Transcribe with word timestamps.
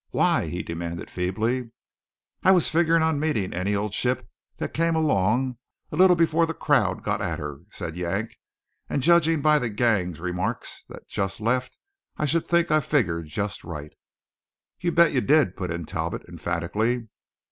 "Why?" 0.09 0.47
he 0.47 0.63
demanded 0.63 1.11
feebly. 1.11 1.69
"I 2.41 2.49
was 2.49 2.69
figgerin' 2.71 3.03
on 3.03 3.19
meeting 3.19 3.53
any 3.53 3.75
old 3.75 3.93
ship 3.93 4.27
that 4.57 4.73
came 4.73 4.95
along 4.95 5.59
a 5.91 5.95
little 5.95 6.15
before 6.15 6.47
the 6.47 6.55
crowd 6.55 7.03
got 7.03 7.21
at 7.21 7.37
her," 7.37 7.59
said 7.69 7.95
Yank. 7.95 8.35
"And 8.89 9.03
judgin' 9.03 9.43
by 9.43 9.59
the 9.59 9.69
gang's 9.69 10.19
remarks 10.19 10.85
that 10.89 11.07
just 11.07 11.39
left, 11.39 11.77
I 12.17 12.25
should 12.25 12.47
think 12.47 12.71
I'd 12.71 12.83
figgered 12.83 13.27
just 13.27 13.63
right." 13.63 13.93
"You 14.79 14.91
bet 14.91 15.11
you 15.13 15.21
did," 15.21 15.55
put 15.55 15.69
in 15.69 15.85
Talbot 15.85 16.25
emphatically. 16.27 17.07